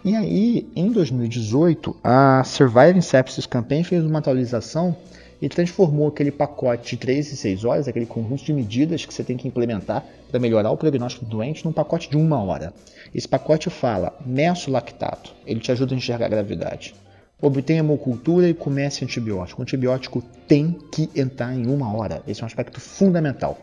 E 0.04 0.16
aí, 0.16 0.68
em 0.74 0.90
2018, 0.90 1.96
a 2.02 2.42
Surviving 2.44 3.00
Sepsis 3.00 3.46
Campaign 3.46 3.84
fez 3.84 4.04
uma 4.04 4.18
atualização 4.18 4.96
e 5.40 5.48
transformou 5.48 6.08
aquele 6.08 6.30
pacote 6.30 6.90
de 6.90 6.96
3 6.96 7.32
e 7.32 7.36
6 7.36 7.64
horas, 7.64 7.88
aquele 7.88 8.06
conjunto 8.06 8.44
de 8.44 8.52
medidas 8.52 9.04
que 9.04 9.14
você 9.14 9.22
tem 9.22 9.36
que 9.36 9.46
implementar 9.46 10.04
para 10.30 10.40
melhorar 10.40 10.70
o 10.70 10.76
prognóstico 10.76 11.24
do 11.24 11.30
doente, 11.30 11.64
num 11.64 11.72
pacote 11.72 12.10
de 12.10 12.16
uma 12.16 12.42
hora. 12.42 12.72
Esse 13.14 13.28
pacote 13.28 13.70
fala 13.70 14.16
meço 14.26 14.70
lactato, 14.70 15.34
ele 15.46 15.60
te 15.60 15.70
ajuda 15.70 15.94
a 15.94 15.96
enxergar 15.96 16.26
a 16.26 16.30
gravidade 16.30 16.94
obtenha 17.42 17.80
hemocultura 17.80 18.48
e 18.48 18.54
comece 18.54 19.04
antibiótico. 19.04 19.60
O 19.60 19.62
antibiótico 19.62 20.22
tem 20.46 20.78
que 20.92 21.10
entrar 21.16 21.52
em 21.52 21.66
uma 21.66 21.92
hora. 21.92 22.22
Esse 22.26 22.40
é 22.40 22.44
um 22.44 22.46
aspecto 22.46 22.80
fundamental. 22.80 23.58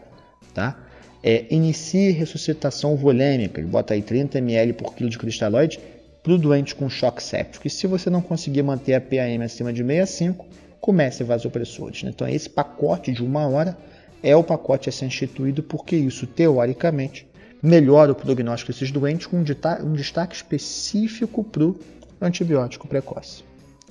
Tá? 0.53 0.77
É, 1.23 1.45
inicie 1.49 2.11
ressuscitação 2.11 2.97
volêmica. 2.97 3.61
Ele 3.61 3.69
bota 3.69 3.93
aí 3.93 4.01
30 4.01 4.37
ml 4.39 4.73
por 4.73 4.93
quilo 4.93 5.09
de 5.09 5.17
cristalóide 5.17 5.79
para 6.23 6.33
o 6.33 6.37
doente 6.37 6.75
com 6.75 6.89
choque 6.89 7.23
séptico. 7.23 7.67
E 7.67 7.69
se 7.69 7.87
você 7.87 8.09
não 8.09 8.21
conseguir 8.21 8.63
manter 8.63 8.93
a 8.93 9.01
PAM 9.01 9.43
acima 9.43 9.71
de 9.71 9.83
65, 9.83 10.45
comece 10.79 11.23
vasopressores. 11.23 12.03
Né? 12.03 12.11
Então, 12.13 12.27
esse 12.27 12.49
pacote 12.49 13.11
de 13.11 13.23
uma 13.23 13.47
hora 13.47 13.77
é 14.21 14.35
o 14.35 14.43
pacote 14.43 14.89
a 14.89 14.91
ser 14.91 15.05
instituído 15.05 15.63
porque 15.63 15.95
isso, 15.95 16.27
teoricamente, 16.27 17.27
melhora 17.61 18.11
o 18.11 18.15
prognóstico 18.15 18.71
desses 18.71 18.91
doentes 18.91 19.27
com 19.27 19.37
um 19.37 19.93
destaque 19.93 20.35
específico 20.35 21.43
para 21.43 21.63
o 21.63 21.79
antibiótico 22.21 22.87
precoce. 22.87 23.43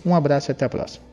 Um 0.04 0.14
abraço 0.14 0.50
e 0.50 0.52
até 0.52 0.64
a 0.64 0.68
próxima. 0.68 1.04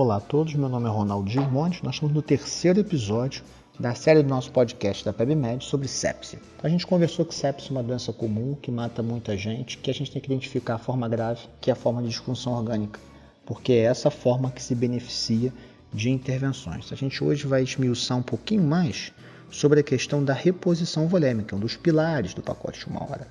Olá 0.00 0.18
a 0.18 0.20
todos, 0.20 0.54
meu 0.54 0.68
nome 0.68 0.86
é 0.86 0.92
Ronaldo 0.92 1.28
Gilmonte, 1.28 1.84
nós 1.84 1.96
estamos 1.96 2.14
no 2.14 2.22
terceiro 2.22 2.78
episódio 2.78 3.42
da 3.80 3.96
série 3.96 4.22
do 4.22 4.28
nosso 4.28 4.52
podcast 4.52 5.04
da 5.04 5.12
PebMed 5.12 5.64
sobre 5.64 5.88
sepsia. 5.88 6.38
A 6.62 6.68
gente 6.68 6.86
conversou 6.86 7.24
que 7.24 7.34
sepsia 7.34 7.70
é 7.70 7.72
uma 7.72 7.82
doença 7.82 8.12
comum 8.12 8.54
que 8.54 8.70
mata 8.70 9.02
muita 9.02 9.36
gente, 9.36 9.76
que 9.76 9.90
a 9.90 9.92
gente 9.92 10.12
tem 10.12 10.22
que 10.22 10.28
identificar 10.28 10.76
a 10.76 10.78
forma 10.78 11.08
grave, 11.08 11.40
que 11.60 11.68
é 11.68 11.72
a 11.72 11.76
forma 11.76 12.00
de 12.00 12.10
disfunção 12.10 12.52
orgânica, 12.52 13.00
porque 13.44 13.72
é 13.72 13.86
essa 13.86 14.08
forma 14.08 14.52
que 14.52 14.62
se 14.62 14.72
beneficia 14.72 15.52
de 15.92 16.10
intervenções. 16.10 16.92
A 16.92 16.94
gente 16.94 17.24
hoje 17.24 17.48
vai 17.48 17.64
esmiuçar 17.64 18.16
um 18.16 18.22
pouquinho 18.22 18.62
mais 18.62 19.12
sobre 19.50 19.80
a 19.80 19.82
questão 19.82 20.22
da 20.22 20.32
reposição 20.32 21.08
volêmica, 21.08 21.56
um 21.56 21.58
dos 21.58 21.76
pilares 21.76 22.34
do 22.34 22.40
pacote 22.40 22.78
de 22.78 22.86
uma 22.86 23.02
hora. 23.02 23.26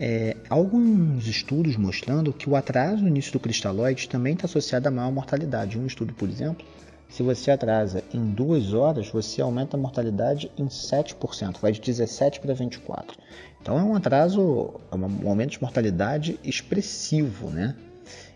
É, 0.00 0.36
alguns 0.48 1.26
estudos 1.26 1.76
mostrando 1.76 2.32
que 2.32 2.48
o 2.48 2.54
atraso 2.54 3.02
no 3.02 3.08
início 3.08 3.32
do 3.32 3.40
cristalóide 3.40 4.08
também 4.08 4.34
está 4.34 4.46
associado 4.46 4.86
a 4.88 4.90
maior 4.90 5.10
mortalidade. 5.10 5.78
Um 5.78 5.86
estudo, 5.86 6.14
por 6.14 6.28
exemplo, 6.28 6.64
se 7.08 7.22
você 7.22 7.50
atrasa 7.50 8.04
em 8.14 8.24
duas 8.30 8.72
horas, 8.72 9.08
você 9.08 9.40
aumenta 9.40 9.76
a 9.76 9.80
mortalidade 9.80 10.50
em 10.56 10.66
7%, 10.66 11.58
vai 11.60 11.72
de 11.72 11.80
17 11.80 12.38
para 12.38 12.54
24. 12.54 13.16
Então 13.60 13.78
é 13.78 13.82
um 13.82 13.96
atraso, 13.96 14.80
é 14.92 14.94
um 14.94 15.28
aumento 15.28 15.52
de 15.52 15.62
mortalidade 15.62 16.38
expressivo, 16.44 17.50
né? 17.50 17.74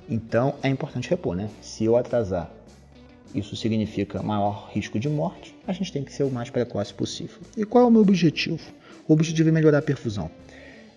Então 0.09 0.55
é 0.63 0.69
importante 0.69 1.09
repor, 1.09 1.37
né? 1.37 1.49
Se 1.61 1.85
eu 1.85 1.97
atrasar 1.97 2.51
isso 3.35 3.57
significa 3.57 4.23
maior 4.23 4.69
risco 4.73 4.99
de 4.99 5.09
morte, 5.09 5.55
a 5.67 5.73
gente 5.73 5.93
tem 5.93 6.05
que 6.05 6.13
ser 6.13 6.25
o 6.25 6.31
mais 6.31 6.51
precoce 6.51 6.93
possível. 6.93 7.39
E 7.57 7.65
qual 7.65 7.85
é 7.85 7.87
o 7.87 7.91
meu 7.91 8.03
objetivo? 8.03 8.61
O 9.09 9.13
objetivo 9.13 9.49
é 9.49 9.53
melhorar 9.53 9.79
a 9.79 9.83
perfusão. 9.83 10.31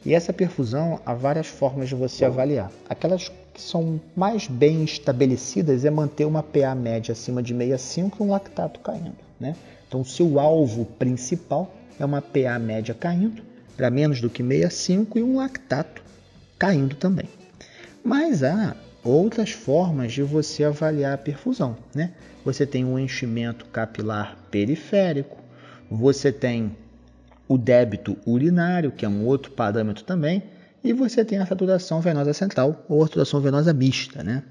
E 0.05 0.13
essa 0.13 0.31
perfusão 0.31 0.99
há 1.03 1.13
várias 1.15 1.47
formas 1.47 1.89
de 1.89 1.95
você 1.95 2.23
avaliar. 2.23 2.71
Aquelas 2.87 3.29
que 3.53 3.61
são 3.61 3.99
mais 4.15 4.47
bem 4.47 4.83
estabelecidas 4.83 5.83
é 5.83 5.89
manter 5.89 6.25
uma 6.25 6.43
PA 6.43 6.75
média 6.75 7.13
acima 7.13 7.41
de 7.41 7.53
65 7.53 8.17
e 8.23 8.27
um 8.27 8.29
lactato 8.29 8.79
caindo. 8.81 9.15
Né? 9.39 9.55
Então, 9.87 10.01
o 10.01 10.05
seu 10.05 10.39
alvo 10.39 10.85
principal 10.85 11.73
é 11.99 12.05
uma 12.05 12.21
PA 12.21 12.59
média 12.59 12.93
caindo 12.93 13.41
para 13.75 13.89
menos 13.89 14.21
do 14.21 14.29
que 14.29 14.43
65 14.43 15.17
e 15.17 15.23
um 15.23 15.37
lactato 15.37 16.03
caindo 16.59 16.95
também. 16.95 17.27
Mas 18.03 18.43
há 18.43 18.75
outras 19.03 19.51
formas 19.51 20.13
de 20.13 20.21
você 20.21 20.63
avaliar 20.63 21.13
a 21.13 21.17
perfusão. 21.17 21.75
Né? 21.93 22.11
Você 22.43 22.65
tem 22.65 22.85
o 22.85 22.99
enchimento 22.99 23.65
capilar 23.65 24.37
periférico, 24.51 25.37
você 25.89 26.31
tem 26.31 26.75
o 27.47 27.57
débito 27.57 28.17
urinário, 28.25 28.91
que 28.91 29.05
é 29.05 29.09
um 29.09 29.25
outro 29.25 29.51
parâmetro 29.51 30.03
também, 30.03 30.43
e 30.83 30.93
você 30.93 31.23
tem 31.23 31.39
a 31.39 31.45
saturação 31.45 32.01
venosa 32.01 32.33
central 32.33 32.85
ou 32.87 33.03
a 33.03 33.07
saturação 33.07 33.41
venosa 33.41 33.73
mista. 33.73 34.23
Né? 34.23 34.43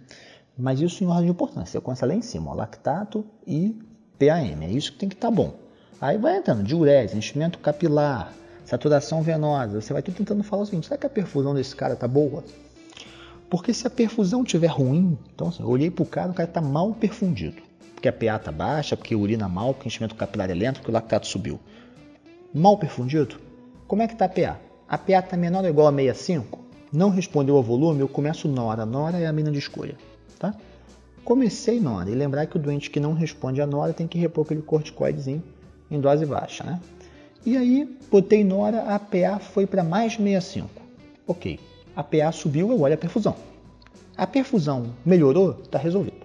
Mas 0.57 0.81
isso 0.81 1.03
em 1.03 1.07
ordem 1.07 1.27
de 1.27 1.31
importância, 1.31 1.77
eu 1.77 1.83
começo 1.83 2.05
lá 2.07 2.15
em 2.15 2.23
cima, 2.23 2.51
ó, 2.51 2.55
lactato 2.55 3.25
e 3.47 3.77
PAM, 4.19 4.63
é 4.63 4.71
isso 4.71 4.93
que 4.93 4.99
tem 4.99 5.09
que 5.09 5.15
estar 5.15 5.29
tá 5.29 5.35
bom. 5.35 5.55
Aí 6.01 6.19
vai 6.19 6.37
entrando 6.37 6.63
diurese, 6.63 7.17
enchimento 7.17 7.59
capilar, 7.59 8.33
saturação 8.65 9.23
venosa. 9.23 9.81
Você 9.81 9.93
vai 9.93 10.03
tentando 10.03 10.43
falar 10.43 10.63
o 10.63 10.67
seguinte: 10.67 10.87
será 10.87 10.99
que 10.99 11.07
a 11.07 11.11
perfusão 11.11 11.55
desse 11.55 11.75
cara 11.75 11.97
tá 11.97 12.07
boa? 12.07 12.45
Porque 13.49 13.73
se 13.73 13.87
a 13.87 13.91
perfusão 13.91 14.43
estiver 14.43 14.67
ruim, 14.69 15.19
então 15.35 15.49
assim, 15.49 15.63
eu 15.63 15.69
olhei 15.69 15.91
cara, 16.11 16.31
o 16.31 16.35
cara 16.35 16.49
está 16.49 16.61
mal 16.61 16.93
perfundido. 16.93 17.63
Porque 17.95 18.09
a 18.09 18.13
PA 18.13 18.37
está 18.37 18.53
baixa, 18.53 18.97
porque 18.97 19.15
urina 19.15 19.49
mal, 19.49 19.73
porque 19.73 19.87
o 19.87 19.89
enchimento 19.89 20.15
capilar 20.15 20.51
é 20.51 20.55
lento, 20.55 20.77
porque 20.77 20.91
o 20.91 20.95
lactato 20.95 21.27
subiu. 21.27 21.59
Mal 22.57 22.79
perfundido? 22.79 23.35
Como 23.89 24.01
é 24.01 24.07
que 24.07 24.13
está 24.13 24.27
a 24.27 24.29
PA? 24.29 24.61
A 24.89 24.97
PA 24.97 25.19
está 25.19 25.37
menor 25.37 25.65
ou 25.65 25.69
igual 25.69 25.89
a 25.89 25.91
65? 25.91 26.57
Não 26.93 27.11
respondeu 27.11 27.57
ao 27.57 27.65
volume, 27.65 27.99
eu 27.99 28.07
começo 28.07 28.47
Nora. 28.47 28.87
Nora 28.87 29.19
é 29.19 29.27
a 29.27 29.33
mina 29.33 29.51
de 29.51 29.59
escolha. 29.59 29.97
Tá? 30.39 30.55
Comecei 31.25 31.81
Nora. 31.81 32.09
E 32.09 32.15
lembrar 32.15 32.47
que 32.47 32.57
o 32.57 32.61
doente 32.61 32.91
que 32.91 33.01
não 33.01 33.13
responde 33.13 33.61
a 33.61 33.67
Nora 33.67 33.93
tem 33.93 34.07
que 34.07 34.19
repor 34.19 34.45
aquele 34.45 34.63
corticoidezinho 34.63 35.43
em 35.91 36.01
dose 36.01 36.25
baixa. 36.25 36.63
Né? 36.63 36.81
E 37.45 37.57
aí, 37.57 37.99
botei 38.09 38.45
Nora, 38.45 38.83
a 38.83 39.01
PA 39.01 39.41
foi 39.41 39.67
para 39.67 39.83
mais 39.83 40.13
65. 40.13 40.71
Ok. 41.27 41.59
A 41.97 42.05
PA 42.05 42.31
subiu, 42.31 42.71
eu 42.71 42.81
olho 42.81 42.95
a 42.95 42.97
perfusão. 42.97 43.35
A 44.17 44.29
perfusão 44.29 44.95
melhorou? 45.05 45.59
Está 45.61 45.77
resolvido. 45.77 46.25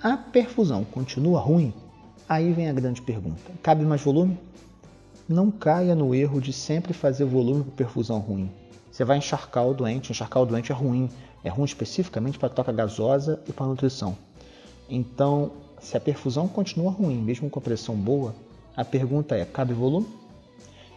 A 0.00 0.16
perfusão 0.16 0.84
continua 0.84 1.40
ruim? 1.40 1.74
Aí 2.28 2.52
vem 2.52 2.68
a 2.68 2.72
grande 2.72 3.02
pergunta: 3.02 3.50
cabe 3.60 3.84
mais 3.84 4.00
volume? 4.02 4.38
Não 5.28 5.50
caia 5.50 5.94
no 5.94 6.14
erro 6.14 6.40
de 6.40 6.52
sempre 6.52 6.92
fazer 6.92 7.24
volume 7.24 7.62
para 7.62 7.72
perfusão 7.72 8.18
ruim. 8.18 8.50
Você 8.90 9.04
vai 9.04 9.18
encharcar 9.18 9.66
o 9.66 9.72
doente, 9.72 10.10
encharcar 10.10 10.42
o 10.42 10.46
doente 10.46 10.72
é 10.72 10.74
ruim. 10.74 11.08
É 11.44 11.48
ruim 11.48 11.64
especificamente 11.64 12.38
para 12.38 12.48
troca 12.48 12.72
gasosa 12.72 13.40
e 13.48 13.52
para 13.52 13.66
nutrição. 13.66 14.16
Então, 14.88 15.52
se 15.80 15.96
a 15.96 16.00
perfusão 16.00 16.46
continua 16.46 16.90
ruim, 16.90 17.16
mesmo 17.16 17.48
com 17.48 17.58
a 17.58 17.62
pressão 17.62 17.94
boa, 17.94 18.34
a 18.76 18.84
pergunta 18.84 19.34
é: 19.34 19.44
cabe 19.44 19.72
volume? 19.72 20.06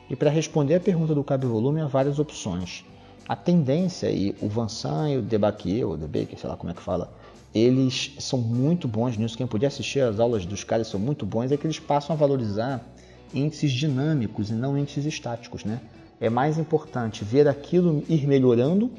E 0.09 0.15
para 0.15 0.29
responder 0.29 0.75
a 0.75 0.79
pergunta 0.79 1.15
do 1.15 1.23
cabe 1.23 1.45
volume, 1.45 1.81
há 1.81 1.87
várias 1.87 2.19
opções. 2.19 2.83
A 3.27 3.35
tendência, 3.35 4.11
e 4.11 4.35
o 4.41 4.47
Vansan 4.47 5.09
e 5.09 5.17
o 5.17 5.21
Debaquier, 5.21 5.85
ou 5.85 5.97
Debaker, 5.97 6.37
sei 6.37 6.49
lá 6.49 6.55
como 6.55 6.71
é 6.71 6.75
que 6.75 6.81
fala, 6.81 7.11
eles 7.53 8.11
são 8.19 8.37
muito 8.37 8.87
bons 8.87 9.17
nisso. 9.17 9.37
Quem 9.37 9.47
podia 9.47 9.67
assistir 9.67 10.01
às 10.01 10.19
aulas 10.19 10.45
dos 10.45 10.63
caras 10.63 10.87
são 10.87 10.99
muito 10.99 11.25
bons, 11.25 11.51
é 11.51 11.57
que 11.57 11.65
eles 11.65 11.79
passam 11.79 12.15
a 12.15 12.17
valorizar 12.17 12.85
índices 13.33 13.71
dinâmicos 13.71 14.49
e 14.49 14.53
não 14.53 14.77
índices 14.77 15.05
estáticos, 15.05 15.63
né? 15.65 15.79
é 16.19 16.29
mais 16.29 16.57
importante 16.57 17.23
ver 17.23 17.47
aquilo 17.47 18.03
ir 18.07 18.27
melhorando 18.27 18.91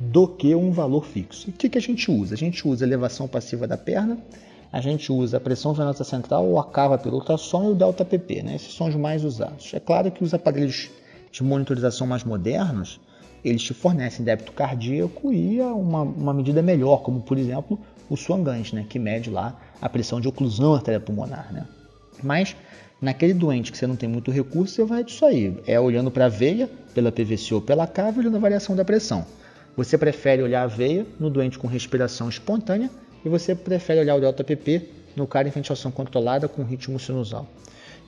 do 0.00 0.28
que 0.28 0.54
um 0.54 0.70
valor 0.70 1.04
fixo. 1.04 1.48
E 1.48 1.50
o 1.50 1.52
que, 1.52 1.68
que 1.68 1.78
a 1.78 1.80
gente 1.80 2.10
usa? 2.10 2.34
A 2.34 2.38
gente 2.38 2.66
usa 2.66 2.84
a 2.84 2.88
elevação 2.88 3.26
passiva 3.26 3.66
da 3.66 3.76
perna, 3.76 4.18
a 4.72 4.80
gente 4.80 5.10
usa 5.10 5.38
a 5.38 5.40
pressão 5.40 5.72
venosa 5.72 6.04
central, 6.04 6.46
ou 6.46 6.58
a 6.58 6.64
cava 6.64 6.98
pelo 6.98 7.16
ultrassom 7.16 7.64
e 7.64 7.72
o 7.72 7.74
delta 7.74 8.04
PP, 8.04 8.42
né? 8.42 8.56
esses 8.56 8.74
são 8.74 8.88
os 8.88 8.94
mais 8.94 9.24
usados. 9.24 9.72
É 9.74 9.80
claro 9.80 10.10
que 10.10 10.22
os 10.22 10.32
aparelhos 10.32 10.90
de 11.32 11.42
monitorização 11.42 12.06
mais 12.06 12.24
modernos, 12.24 13.00
eles 13.44 13.62
te 13.62 13.74
fornecem 13.74 14.24
débito 14.24 14.52
cardíaco 14.52 15.32
e 15.32 15.60
uma, 15.60 16.02
uma 16.02 16.34
medida 16.34 16.62
melhor, 16.62 17.02
como 17.02 17.20
por 17.20 17.38
exemplo 17.38 17.78
o 18.08 18.16
Swangans, 18.16 18.72
né? 18.72 18.86
que 18.88 18.98
mede 18.98 19.30
lá 19.30 19.58
a 19.80 19.88
pressão 19.88 20.20
de 20.20 20.28
oclusão 20.28 20.74
arterial-pulmonar. 20.74 21.52
Né? 21.52 21.66
Mas 22.22 22.54
Naquele 23.00 23.32
doente 23.32 23.70
que 23.70 23.78
você 23.78 23.86
não 23.86 23.94
tem 23.94 24.08
muito 24.08 24.30
recurso, 24.32 24.74
você 24.74 24.84
vai 24.84 25.04
disso 25.04 25.24
aí. 25.24 25.56
É 25.66 25.78
olhando 25.78 26.10
para 26.10 26.24
a 26.24 26.28
veia, 26.28 26.68
pela 26.92 27.12
PVC 27.12 27.54
ou 27.54 27.60
pela 27.60 27.86
cava, 27.86 28.18
olhando 28.18 28.36
a 28.36 28.40
variação 28.40 28.74
da 28.74 28.84
pressão. 28.84 29.24
Você 29.76 29.96
prefere 29.96 30.42
olhar 30.42 30.62
a 30.62 30.66
veia 30.66 31.06
no 31.20 31.30
doente 31.30 31.58
com 31.58 31.68
respiração 31.68 32.28
espontânea 32.28 32.90
e 33.24 33.28
você 33.28 33.54
prefere 33.54 34.00
olhar 34.00 34.16
o 34.16 34.20
delta 34.20 34.42
PP 34.42 34.88
no 35.14 35.28
cara 35.28 35.46
em 35.46 35.50
ventilação 35.52 35.92
controlada 35.92 36.48
com 36.48 36.64
ritmo 36.64 36.98
sinusal. 36.98 37.46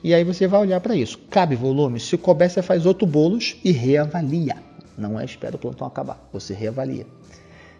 E 0.03 0.13
aí 0.13 0.25
você 0.25 0.45
vai 0.45 0.59
olhar 0.59 0.81
para 0.81 0.93
isso. 0.93 1.17
Cabe 1.29 1.55
volume? 1.55 1.97
Se 1.97 2.17
couber, 2.17 2.49
você 2.49 2.61
faz 2.61 2.85
outro 2.85 3.07
bolos 3.07 3.55
e 3.63 3.71
reavalia. 3.71 4.57
Não 4.97 5.17
é 5.17 5.23
espera 5.23 5.55
o 5.55 5.59
plantão 5.59 5.87
acabar, 5.87 6.21
você 6.33 6.53
reavalia. 6.53 7.07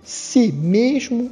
Se 0.02 0.50
mesmo 0.50 1.30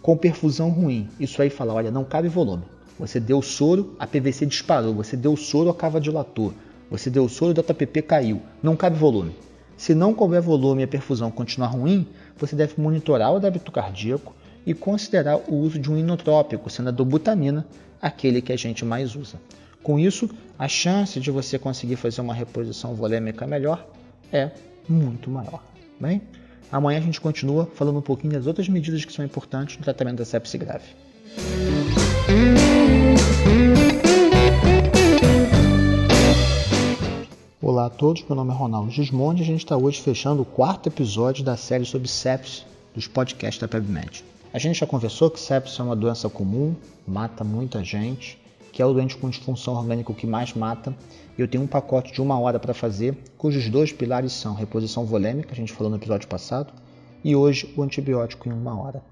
com 0.00 0.16
perfusão 0.16 0.70
ruim, 0.70 1.10
isso 1.20 1.42
aí 1.42 1.50
fala, 1.50 1.74
olha, 1.74 1.90
não 1.90 2.04
cabe 2.04 2.28
volume 2.28 2.64
você 3.00 3.18
deu 3.18 3.40
soro, 3.40 3.96
a 3.98 4.06
PVC 4.06 4.44
disparou. 4.44 4.92
Você 4.92 5.16
deu 5.16 5.34
soro, 5.34 5.70
a 5.70 5.74
cava 5.74 5.98
dilatou. 5.98 6.52
Você 6.90 7.08
deu 7.08 7.26
soro, 7.30 7.52
o 7.52 7.54
JPP 7.54 8.02
caiu. 8.02 8.42
Não 8.62 8.76
cabe 8.76 8.98
volume. 8.98 9.34
Se 9.74 9.94
não 9.94 10.12
couber 10.12 10.42
volume 10.42 10.82
e 10.82 10.84
a 10.84 10.88
perfusão 10.88 11.30
continuar 11.30 11.68
ruim, 11.68 12.06
você 12.36 12.54
deve 12.54 12.74
monitorar 12.76 13.32
o 13.32 13.40
débito 13.40 13.72
cardíaco 13.72 14.34
e 14.66 14.74
considerar 14.74 15.38
o 15.48 15.54
uso 15.54 15.78
de 15.78 15.90
um 15.90 15.96
inotrópico, 15.96 16.68
sendo 16.68 16.90
a 16.90 16.92
dobutamina 16.92 17.66
aquele 18.02 18.42
que 18.42 18.52
a 18.52 18.56
gente 18.56 18.84
mais 18.84 19.16
usa. 19.16 19.40
Com 19.82 19.98
isso, 19.98 20.28
a 20.58 20.68
chance 20.68 21.18
de 21.18 21.30
você 21.30 21.58
conseguir 21.58 21.96
fazer 21.96 22.20
uma 22.20 22.34
reposição 22.34 22.94
volêmica 22.94 23.46
melhor 23.46 23.86
é 24.30 24.50
muito 24.86 25.30
maior. 25.30 25.64
Bem, 25.98 26.20
amanhã 26.70 26.98
a 26.98 27.02
gente 27.02 27.18
continua 27.18 27.64
falando 27.74 27.98
um 27.98 28.02
pouquinho 28.02 28.34
das 28.34 28.46
outras 28.46 28.68
medidas 28.68 29.06
que 29.06 29.12
são 29.12 29.24
importantes 29.24 29.78
no 29.78 29.84
tratamento 29.84 30.18
da 30.18 30.26
sepse 30.26 30.58
grave. 30.58 30.84
Olá 37.80 37.86
a 37.86 37.90
todos, 37.90 38.22
meu 38.24 38.36
nome 38.36 38.50
é 38.50 38.54
Ronaldo 38.54 38.90
Gismondi 38.90 39.40
e 39.40 39.42
a 39.42 39.46
gente 39.46 39.64
está 39.64 39.74
hoje 39.74 40.02
fechando 40.02 40.42
o 40.42 40.44
quarto 40.44 40.86
episódio 40.86 41.42
da 41.42 41.56
série 41.56 41.86
sobre 41.86 42.08
sepsis 42.08 42.66
dos 42.94 43.06
podcasts 43.06 43.58
da 43.58 43.66
PebMed. 43.66 44.22
A 44.52 44.58
gente 44.58 44.80
já 44.80 44.86
conversou 44.86 45.30
que 45.30 45.40
sepsis 45.40 45.80
é 45.80 45.82
uma 45.82 45.96
doença 45.96 46.28
comum, 46.28 46.76
mata 47.08 47.42
muita 47.42 47.82
gente, 47.82 48.38
que 48.70 48.82
é 48.82 48.84
o 48.84 48.92
doente 48.92 49.16
com 49.16 49.30
disfunção 49.30 49.76
orgânica 49.76 50.12
que 50.12 50.26
mais 50.26 50.52
mata. 50.52 50.94
Eu 51.38 51.48
tenho 51.48 51.64
um 51.64 51.66
pacote 51.66 52.12
de 52.12 52.20
uma 52.20 52.38
hora 52.38 52.58
para 52.58 52.74
fazer, 52.74 53.16
cujos 53.38 53.66
dois 53.70 53.90
pilares 53.90 54.34
são 54.34 54.52
reposição 54.52 55.06
volêmica, 55.06 55.52
a 55.52 55.56
gente 55.56 55.72
falou 55.72 55.88
no 55.88 55.96
episódio 55.96 56.28
passado, 56.28 56.74
e 57.24 57.34
hoje 57.34 57.72
o 57.78 57.82
antibiótico 57.82 58.46
em 58.46 58.52
uma 58.52 58.78
hora. 58.78 59.02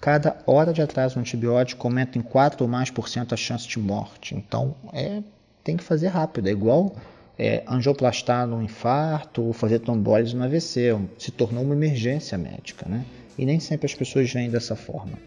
Cada 0.00 0.36
hora 0.48 0.72
de 0.72 0.82
atraso 0.82 1.14
no 1.14 1.20
antibiótico 1.20 1.86
aumenta 1.86 2.18
em 2.18 2.22
4 2.22 2.64
ou 2.64 2.68
mais 2.68 2.90
por 2.90 3.08
cento 3.08 3.34
a 3.34 3.36
chance 3.36 3.68
de 3.68 3.78
morte. 3.78 4.34
Então, 4.34 4.74
é, 4.92 5.22
tem 5.62 5.76
que 5.76 5.84
fazer 5.84 6.08
rápido. 6.08 6.48
É 6.48 6.50
igual 6.50 6.92
é, 7.38 7.62
angioplastar 7.66 8.46
no 8.46 8.62
infarto 8.62 9.42
ou 9.42 9.52
fazer 9.52 9.80
trombólise 9.80 10.36
no 10.36 10.44
AVC. 10.44 10.96
Se 11.18 11.30
tornou 11.30 11.64
uma 11.64 11.74
emergência 11.74 12.36
médica, 12.36 12.88
né? 12.88 13.04
E 13.38 13.46
nem 13.46 13.58
sempre 13.58 13.86
as 13.86 13.94
pessoas 13.94 14.32
veem 14.32 14.50
dessa 14.50 14.76
forma. 14.76 15.18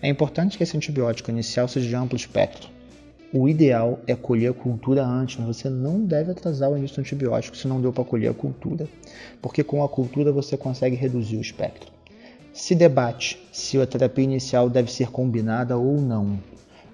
É 0.00 0.08
importante 0.08 0.56
que 0.56 0.62
esse 0.62 0.76
antibiótico 0.76 1.30
inicial 1.30 1.66
seja 1.66 1.88
de 1.88 1.94
amplo 1.94 2.16
espectro. 2.16 2.68
O 3.32 3.48
ideal 3.48 3.98
é 4.06 4.14
colher 4.14 4.50
a 4.50 4.54
cultura 4.54 5.04
antes, 5.04 5.36
mas 5.36 5.56
você 5.56 5.68
não 5.68 6.04
deve 6.04 6.30
atrasar 6.30 6.70
o 6.70 6.76
início 6.78 6.96
do 6.96 7.00
antibiótico 7.00 7.56
se 7.56 7.66
não 7.66 7.80
deu 7.80 7.92
para 7.92 8.04
colher 8.04 8.30
a 8.30 8.34
cultura, 8.34 8.88
porque 9.42 9.64
com 9.64 9.82
a 9.82 9.88
cultura 9.88 10.30
você 10.30 10.56
consegue 10.56 10.94
reduzir 10.94 11.36
o 11.36 11.40
espectro. 11.40 11.90
Se 12.52 12.74
debate 12.74 13.38
se 13.52 13.78
a 13.80 13.86
terapia 13.86 14.24
inicial 14.24 14.70
deve 14.70 14.90
ser 14.90 15.10
combinada 15.10 15.76
ou 15.76 16.00
não. 16.00 16.38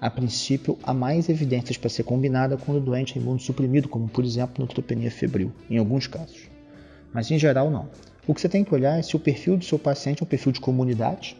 A 0.03 0.11
princípio, 0.11 0.77
há 0.83 0.93
mais 0.93 1.29
evidências 1.29 1.77
para 1.77 1.89
ser 1.89 2.03
combinada 2.03 2.57
quando 2.57 2.79
o 2.79 2.81
doente 2.81 3.17
é 3.17 3.23
imunossuprimido, 3.23 3.89
como 3.89 4.09
por 4.09 4.25
exemplo 4.25 4.57
neutropenia 4.59 5.13
febril, 5.13 5.53
em 5.71 5.79
alguns 5.79 6.09
casos. 6.09 6.49
Mas 7.15 7.31
em 7.31 7.39
geral, 7.39 7.71
não. 7.71 7.89
O 8.27 8.35
que 8.35 8.41
você 8.41 8.49
tem 8.49 8.65
que 8.65 8.75
olhar 8.75 8.99
é 8.99 9.03
se 9.03 9.15
o 9.15 9.21
perfil 9.21 9.57
do 9.57 9.65
seu 9.65 9.79
paciente 9.79 10.21
é 10.21 10.25
um 10.25 10.27
perfil 10.27 10.51
de 10.51 10.59
comunidade, 10.59 11.37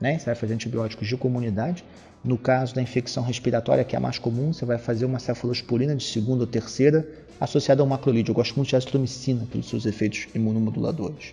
né? 0.00 0.18
Você 0.18 0.24
vai 0.24 0.34
fazer 0.34 0.54
antibióticos 0.54 1.06
de 1.06 1.16
comunidade. 1.16 1.84
No 2.24 2.36
caso 2.36 2.74
da 2.74 2.82
infecção 2.82 3.22
respiratória, 3.22 3.84
que 3.84 3.94
é 3.94 3.98
a 3.98 4.00
mais 4.00 4.18
comum, 4.18 4.52
você 4.52 4.64
vai 4.64 4.76
fazer 4.76 5.04
uma 5.04 5.20
cefalosporina 5.20 5.94
de 5.94 6.02
segunda 6.02 6.40
ou 6.40 6.48
terceira 6.48 7.08
associada 7.38 7.80
a 7.80 7.84
um 7.84 7.88
macrolídeo. 7.88 8.32
Eu 8.32 8.34
gosto 8.34 8.56
muito 8.56 8.70
de 8.70 8.76
azitromicina 8.76 9.46
pelos 9.48 9.68
seus 9.68 9.86
efeitos 9.86 10.26
imunomoduladores. 10.34 11.32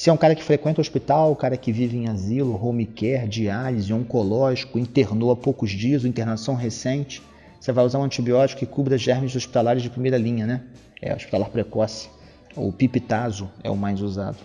Se 0.00 0.08
é 0.08 0.12
um 0.14 0.16
cara 0.16 0.34
que 0.34 0.42
frequenta 0.42 0.80
o 0.80 0.80
hospital, 0.80 1.30
o 1.30 1.36
cara 1.36 1.58
que 1.58 1.70
vive 1.70 1.94
em 1.94 2.08
asilo, 2.08 2.58
home 2.58 2.86
care, 2.86 3.28
diálise, 3.28 3.92
oncológico, 3.92 4.78
internou 4.78 5.30
há 5.30 5.36
poucos 5.36 5.70
dias, 5.72 6.06
internação 6.06 6.54
recente, 6.54 7.22
você 7.60 7.70
vai 7.70 7.84
usar 7.84 7.98
um 7.98 8.04
antibiótico 8.04 8.60
que 8.60 8.64
cubra 8.64 8.96
germes 8.96 9.36
hospitalares 9.36 9.82
de 9.82 9.90
primeira 9.90 10.16
linha, 10.16 10.46
né? 10.46 10.62
É 11.02 11.14
hospitalar 11.14 11.50
precoce. 11.50 12.08
O 12.56 12.72
pipitazo 12.72 13.50
é 13.62 13.68
o 13.68 13.76
mais 13.76 14.00
usado. 14.00 14.38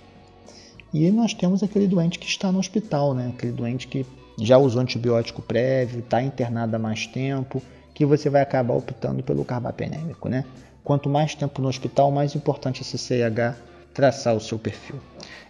E 0.93 1.09
nós 1.09 1.33
temos 1.33 1.63
aquele 1.63 1.88
doente 1.88 2.19
que 2.19 2.27
está 2.27 2.51
no 2.51 2.59
hospital, 2.59 3.13
né? 3.13 3.31
Aquele 3.33 3.53
doente 3.53 3.88
que 3.88 4.05
já 4.38 4.57
usou 4.57 4.81
antibiótico 4.81 5.41
prévio, 5.41 6.01
está 6.01 6.21
internado 6.21 6.75
há 6.75 6.79
mais 6.79 7.07
tempo, 7.07 7.63
que 7.93 8.05
você 8.05 8.29
vai 8.29 8.41
acabar 8.41 8.74
optando 8.74 9.24
pelo 9.24 9.45
carbapenêmico, 9.45 10.27
né? 10.27 10.43
Quanto 10.83 11.07
mais 11.07 11.33
tempo 11.33 11.62
no 11.62 11.69
hospital, 11.69 12.12
mais 12.12 12.35
importante 12.35 12.81
esse 12.81 12.97
CIH 12.97 13.55
traçar 13.93 14.35
o 14.35 14.41
seu 14.41 14.59
perfil. 14.59 15.00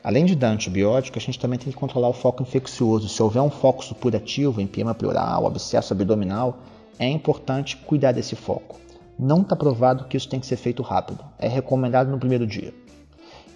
Além 0.03 0.25
de 0.25 0.35
dar 0.35 0.49
antibiótico, 0.49 1.17
a 1.17 1.21
gente 1.21 1.39
também 1.39 1.57
tem 1.57 1.71
que 1.71 1.77
controlar 1.77 2.09
o 2.09 2.13
foco 2.13 2.43
infeccioso. 2.43 3.09
Se 3.09 3.21
houver 3.21 3.41
um 3.41 3.49
foco 3.49 3.83
supurativo, 3.83 4.61
empiema 4.61 4.93
pleural, 4.93 5.47
abscesso 5.47 5.93
abdominal, 5.93 6.59
é 6.99 7.07
importante 7.07 7.77
cuidar 7.77 8.11
desse 8.11 8.35
foco. 8.35 8.79
Não 9.17 9.41
está 9.41 9.55
provado 9.55 10.05
que 10.05 10.17
isso 10.17 10.29
tem 10.29 10.39
que 10.39 10.45
ser 10.45 10.57
feito 10.57 10.83
rápido. 10.83 11.23
É 11.39 11.47
recomendado 11.47 12.11
no 12.11 12.19
primeiro 12.19 12.45
dia. 12.45 12.73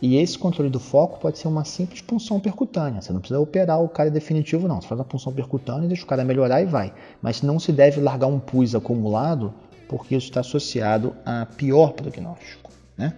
E 0.02 0.16
esse 0.16 0.38
controle 0.38 0.70
do 0.70 0.80
foco 0.80 1.20
pode 1.20 1.38
ser 1.38 1.50
uma 1.50 1.66
simples 1.66 2.02
punção 2.02 2.40
percutânea. 2.40 3.02
Você 3.02 3.12
não 3.12 3.20
precisa 3.20 3.40
operar 3.40 3.82
o 3.82 3.90
cara 3.90 4.10
definitivo, 4.10 4.68
não. 4.68 4.80
Você 4.80 4.88
faz 4.88 5.00
uma 5.00 5.06
punção 5.06 5.34
percutânea, 5.34 5.90
deixa 5.90 6.04
o 6.04 6.08
cara 6.08 6.24
melhorar 6.24 6.62
e 6.62 6.66
vai. 6.66 6.94
Mas 7.22 7.42
não 7.42 7.60
se 7.60 7.74
deve 7.74 8.00
largar 8.00 8.28
um 8.28 8.40
pus 8.40 8.74
acumulado, 8.74 9.54
porque 9.90 10.16
isso 10.16 10.28
está 10.28 10.40
associado 10.40 11.14
a 11.26 11.46
pior 11.46 11.92
prognóstico. 11.92 12.72
Né? 12.98 13.14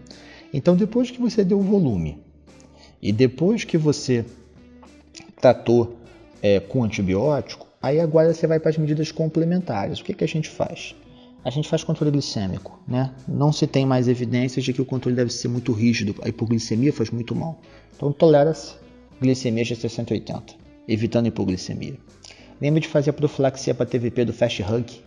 Então, 0.51 0.75
depois 0.75 1.11
que 1.11 1.21
você 1.21 1.43
deu 1.43 1.59
o 1.59 1.63
volume 1.63 2.19
e 3.01 3.11
depois 3.11 3.63
que 3.63 3.77
você 3.77 4.25
tratou 5.39 5.97
é, 6.41 6.59
com 6.59 6.83
antibiótico, 6.83 7.67
aí 7.81 7.99
agora 7.99 8.33
você 8.33 8.45
vai 8.45 8.59
para 8.59 8.69
as 8.69 8.77
medidas 8.77 9.11
complementares. 9.11 9.99
O 9.99 10.03
que, 10.03 10.13
que 10.13 10.23
a 10.23 10.27
gente 10.27 10.49
faz? 10.49 10.95
a 11.43 11.49
gente 11.49 11.67
faz 11.67 11.83
controle 11.83 12.11
glicêmico, 12.11 12.79
né? 12.87 13.11
Não 13.27 13.51
se 13.51 13.65
tem 13.65 13.85
mais 13.85 14.07
evidências 14.07 14.63
de 14.63 14.73
que 14.73 14.81
o 14.81 14.85
controle 14.85 15.15
deve 15.15 15.33
ser 15.33 15.47
muito 15.47 15.71
rígido, 15.71 16.15
a 16.21 16.29
hipoglicemia 16.29 16.93
faz 16.93 17.09
muito 17.09 17.35
mal. 17.35 17.59
Então 17.95 18.11
tolera-se 18.11 18.75
glicemia 19.19 19.63
de 19.63 19.75
680, 19.75 20.53
evitando 20.87 21.27
hipoglicemia. 21.27 21.95
Lembre 22.61 22.81
de 22.81 22.87
fazer 22.87 23.09
a 23.09 23.13
profilaxia 23.13 23.73
para 23.73 23.87
TVP 23.87 24.25
do 24.25 24.33
Fast 24.33 24.61
Hug. 24.61 25.01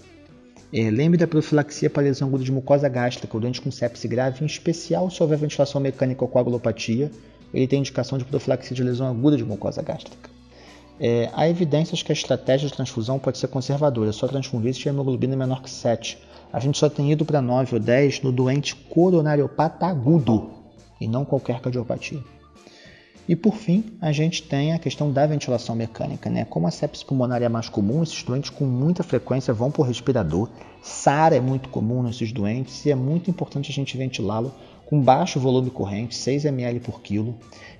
É, 0.72 0.90
lembre 0.90 1.16
da 1.16 1.26
profilaxia 1.26 1.88
para 1.88 2.02
lesão 2.02 2.26
aguda 2.26 2.42
de 2.42 2.50
mucosa 2.50 2.88
gástrica, 2.88 3.38
doente 3.38 3.60
com 3.60 3.70
sepse 3.70 4.08
grave, 4.08 4.42
em 4.42 4.46
especial 4.46 5.08
se 5.08 5.22
houver 5.22 5.38
ventilação 5.38 5.80
mecânica 5.80 6.24
ou 6.24 6.28
coagulopatia, 6.28 7.12
ele 7.54 7.66
tem 7.66 7.78
indicação 7.78 8.18
de 8.18 8.24
profilaxia 8.24 8.74
de 8.74 8.82
lesão 8.82 9.06
aguda 9.06 9.36
de 9.36 9.44
mucosa 9.44 9.80
gástrica. 9.80 10.28
É, 10.98 11.30
há 11.32 11.48
evidências 11.48 12.02
que 12.02 12.12
a 12.12 12.14
estratégia 12.14 12.68
de 12.68 12.74
transfusão 12.74 13.18
pode 13.18 13.38
ser 13.38 13.48
conservadora, 13.48 14.12
só 14.12 14.28
transfundir 14.28 14.74
se 14.74 14.80
tiver 14.80 14.90
hemoglobina 14.90 15.36
menor 15.36 15.62
que 15.62 15.70
7. 15.70 16.18
A 16.52 16.60
gente 16.60 16.78
só 16.78 16.88
tem 16.88 17.10
ido 17.10 17.24
para 17.24 17.40
9 17.40 17.74
ou 17.74 17.80
10 17.80 18.22
no 18.22 18.30
doente 18.30 18.76
coronariopata 18.76 19.86
agudo 19.86 20.50
e 21.00 21.08
não 21.08 21.24
qualquer 21.24 21.60
cardiopatia. 21.60 22.20
E 23.26 23.34
por 23.34 23.56
fim, 23.56 23.96
a 24.00 24.12
gente 24.12 24.42
tem 24.42 24.74
a 24.74 24.78
questão 24.78 25.10
da 25.10 25.26
ventilação 25.26 25.74
mecânica. 25.74 26.28
Né? 26.28 26.44
Como 26.44 26.66
a 26.66 26.70
sepsis 26.70 27.02
pulmonar 27.02 27.42
é 27.42 27.48
mais 27.48 27.68
comum, 27.70 28.02
esses 28.02 28.22
doentes 28.22 28.50
com 28.50 28.66
muita 28.66 29.02
frequência 29.02 29.54
vão 29.54 29.70
por 29.70 29.86
respirador. 29.86 30.50
SARA 30.82 31.34
é 31.34 31.40
muito 31.40 31.70
comum 31.70 32.02
nesses 32.02 32.30
doentes 32.32 32.84
e 32.84 32.90
é 32.90 32.94
muito 32.94 33.30
importante 33.30 33.70
a 33.70 33.74
gente 33.74 33.96
ventilá-lo 33.96 34.52
com 34.86 35.00
baixo 35.00 35.40
volume 35.40 35.70
corrente, 35.70 36.14
6 36.14 36.44
ml 36.44 36.80
por 36.80 37.00
quilo, 37.00 37.36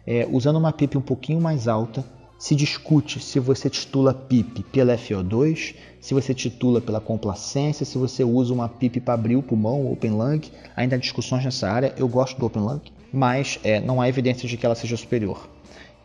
é, 0.06 0.26
usando 0.30 0.56
uma 0.56 0.72
PIP 0.72 0.98
um 0.98 1.02
pouquinho 1.02 1.40
mais 1.40 1.68
alta 1.68 2.04
se 2.38 2.54
discute 2.54 3.20
se 3.20 3.38
você 3.40 3.70
titula 3.70 4.12
PIP 4.12 4.64
pela 4.64 4.98
FO2, 4.98 5.74
se 5.98 6.12
você 6.12 6.34
titula 6.34 6.78
pela 6.78 7.00
complacência, 7.00 7.86
se 7.86 7.96
você 7.96 8.22
usa 8.22 8.52
uma 8.52 8.68
PIP 8.68 9.00
para 9.00 9.14
abrir 9.14 9.36
o 9.36 9.42
pulmão, 9.42 9.90
Open 9.90 10.10
Lung. 10.10 10.42
Ainda 10.76 10.96
há 10.96 10.98
discussões 10.98 11.42
nessa 11.42 11.70
área. 11.70 11.94
Eu 11.96 12.06
gosto 12.06 12.38
do 12.38 12.44
Open 12.44 12.62
Lung, 12.62 12.82
mas 13.10 13.58
é, 13.64 13.80
não 13.80 13.98
há 13.98 14.10
evidência 14.10 14.46
de 14.46 14.58
que 14.58 14.66
ela 14.66 14.74
seja 14.74 14.94
superior. 14.94 15.48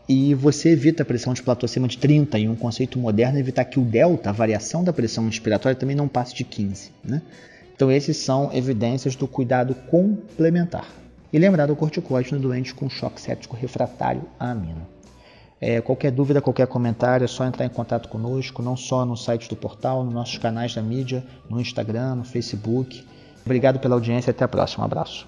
E 0.07 0.33
você 0.33 0.69
evita 0.69 1.03
a 1.03 1.05
pressão 1.05 1.33
de 1.33 1.43
platô 1.43 1.65
acima 1.65 1.87
de 1.87 1.97
30, 1.97 2.39
e 2.39 2.47
um 2.47 2.55
conceito 2.55 2.97
moderno 2.97 3.37
evitar 3.37 3.65
que 3.65 3.79
o 3.79 3.83
delta, 3.83 4.29
a 4.29 4.33
variação 4.33 4.81
da 4.81 4.93
pressão 4.93 5.27
inspiratória, 5.27 5.75
também 5.75 5.95
não 5.95 6.07
passe 6.07 6.33
de 6.33 6.45
15. 6.45 6.89
Né? 7.03 7.21
Então, 7.79 7.89
esses 7.89 8.17
são 8.17 8.51
evidências 8.51 9.15
do 9.15 9.25
cuidado 9.25 9.73
complementar. 9.73 10.85
E 11.31 11.39
lembrar 11.39 11.65
do 11.65 11.77
corticoide 11.77 12.33
no 12.33 12.39
doente 12.41 12.73
com 12.73 12.89
choque 12.89 13.21
séptico 13.21 13.55
refratário 13.55 14.23
à 14.37 14.51
amina. 14.51 14.85
É, 15.61 15.79
qualquer 15.79 16.11
dúvida, 16.11 16.41
qualquer 16.41 16.67
comentário, 16.67 17.23
é 17.23 17.27
só 17.29 17.45
entrar 17.45 17.65
em 17.65 17.69
contato 17.69 18.09
conosco, 18.09 18.61
não 18.61 18.75
só 18.75 19.05
no 19.05 19.15
site 19.15 19.47
do 19.47 19.55
portal, 19.55 20.03
nos 20.03 20.13
nossos 20.13 20.37
canais 20.37 20.75
da 20.75 20.81
mídia, 20.81 21.23
no 21.49 21.57
Instagram, 21.57 22.15
no 22.15 22.25
Facebook. 22.25 23.01
Obrigado 23.45 23.79
pela 23.79 23.95
audiência 23.95 24.29
e 24.29 24.31
até 24.31 24.43
a 24.43 24.49
próxima. 24.49 24.83
Um 24.83 24.85
abraço. 24.85 25.25